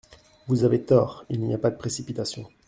Vous 0.47 0.63
avez 0.63 0.81
tort! 0.81 1.25
Il 1.29 1.41
n’y 1.41 1.53
a 1.53 1.59
pas 1.59 1.69
de 1.69 1.77
précipitation. 1.77 2.49